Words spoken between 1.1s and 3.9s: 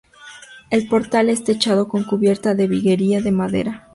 es techado con cubierta de viguería de madera.